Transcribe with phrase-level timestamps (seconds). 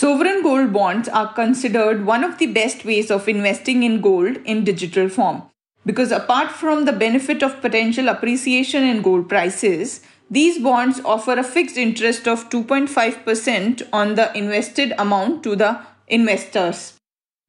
[0.00, 4.64] Sovereign gold bonds are considered one of the best ways of investing in gold in
[4.64, 5.42] digital form.
[5.84, 10.00] Because apart from the benefit of potential appreciation in gold prices,
[10.30, 15.78] these bonds offer a fixed interest of 2.5% on the invested amount to the
[16.08, 16.94] investors.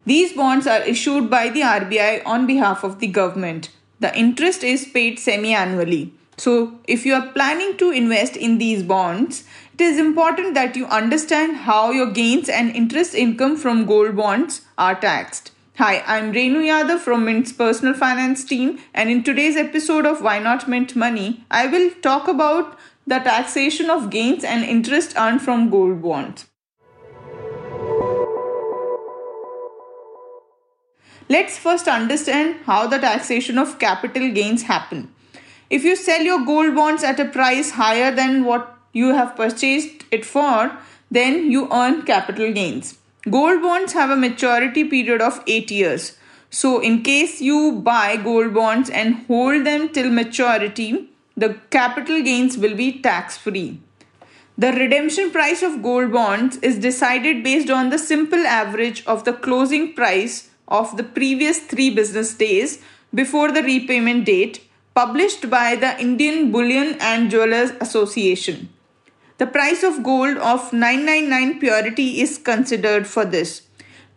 [0.06, 3.70] These bonds are issued by the RBI on behalf of the government.
[4.02, 6.12] The interest is paid semi annually.
[6.38, 9.44] So, if you are planning to invest in these bonds,
[9.74, 14.62] it is important that you understand how your gains and interest income from gold bonds
[14.78, 15.52] are taxed.
[15.78, 20.40] Hi, I'm Renu Yadav from Mint's personal finance team, and in today's episode of Why
[20.40, 25.70] Not Mint Money, I will talk about the taxation of gains and interest earned from
[25.70, 26.48] gold bonds.
[31.30, 35.14] Let's first understand how the taxation of capital gains happen.
[35.72, 40.04] If you sell your gold bonds at a price higher than what you have purchased
[40.12, 40.78] it for,
[41.10, 42.98] then you earn capital gains.
[43.30, 46.18] Gold bonds have a maturity period of 8 years.
[46.50, 52.58] So, in case you buy gold bonds and hold them till maturity, the capital gains
[52.58, 53.80] will be tax free.
[54.58, 59.32] The redemption price of gold bonds is decided based on the simple average of the
[59.32, 62.80] closing price of the previous three business days
[63.14, 64.60] before the repayment date,
[64.94, 68.70] published by the Indian Bullion and Jewelers Association.
[69.38, 73.64] The price of gold of 999 purity is considered for this.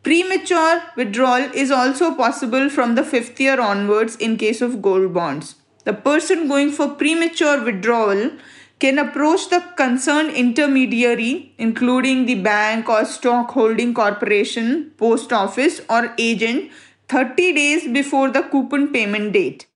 [0.02, 5.54] Premature withdrawal is also possible from the fifth year onwards in case of gold bonds.
[5.84, 8.32] The person going for premature withdrawal
[8.80, 16.12] can approach the concerned intermediary, including the bank or stock holding corporation, post office, or
[16.18, 16.70] agent,
[17.08, 19.66] 30 days before the coupon payment date.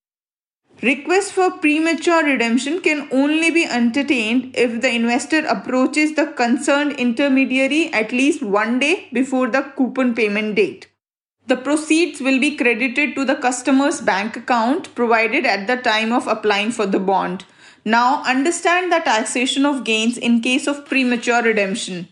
[0.81, 7.93] Request for premature redemption can only be entertained if the investor approaches the concerned intermediary
[7.93, 10.87] at least one day before the coupon payment date.
[11.49, 16.29] The proceeds will be credited to the customer's bank account provided at the time of
[16.29, 17.45] applying for the bond.
[17.85, 22.07] Now, understand the taxation of gains in case of premature redemption.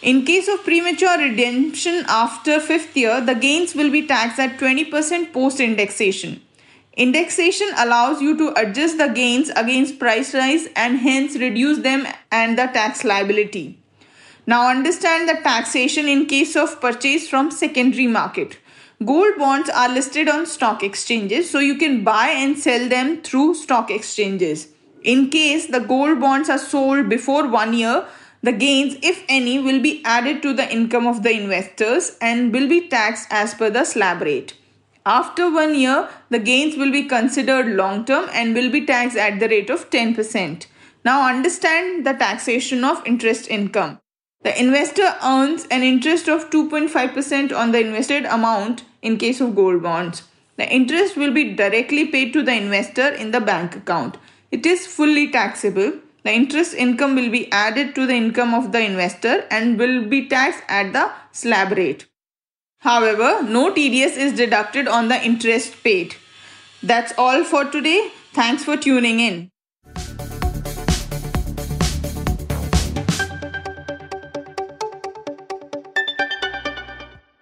[0.00, 5.34] In case of premature redemption after fifth year, the gains will be taxed at 20%
[5.34, 6.40] post indexation.
[6.98, 12.58] Indexation allows you to adjust the gains against price rise and hence reduce them and
[12.58, 13.78] the tax liability.
[14.48, 18.58] Now understand the taxation in case of purchase from secondary market.
[19.04, 23.54] Gold bonds are listed on stock exchanges so you can buy and sell them through
[23.54, 24.66] stock exchanges.
[25.04, 28.06] In case the gold bonds are sold before 1 year,
[28.42, 32.68] the gains if any will be added to the income of the investors and will
[32.68, 34.54] be taxed as per the slab rate.
[35.10, 39.40] After one year, the gains will be considered long term and will be taxed at
[39.40, 40.66] the rate of 10%.
[41.02, 44.00] Now understand the taxation of interest income.
[44.42, 49.82] The investor earns an interest of 2.5% on the invested amount in case of gold
[49.82, 50.24] bonds.
[50.58, 54.18] The interest will be directly paid to the investor in the bank account.
[54.50, 55.92] It is fully taxable.
[56.24, 60.28] The interest income will be added to the income of the investor and will be
[60.28, 62.06] taxed at the slab rate.
[62.80, 66.14] However, no TDS is deducted on the interest paid.
[66.82, 68.10] That's all for today.
[68.32, 69.50] Thanks for tuning in.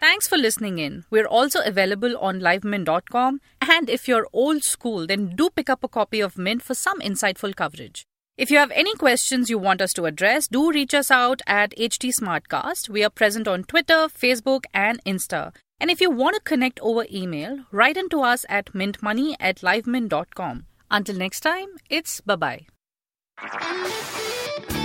[0.01, 1.05] Thanks for listening in.
[1.11, 3.41] We're also available on livemint.com.
[3.61, 7.01] And if you're old school, then do pick up a copy of Mint for some
[7.01, 8.07] insightful coverage.
[8.37, 11.75] If you have any questions you want us to address, do reach us out at
[11.79, 12.87] HT Smartcast.
[12.91, 15.55] We are present on Twitter, Facebook, and Insta.
[15.81, 20.67] And if you want to connect over email, write into us at mintmoney at livemint.com.
[20.91, 22.67] Until next time, it's bye bye.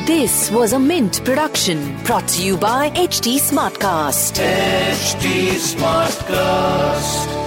[0.06, 4.40] This was a Mint production brought to you by HT Smartcast.
[4.40, 7.41] HT Smartcast.